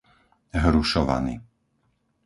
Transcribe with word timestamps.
Hrušovany 0.63 1.35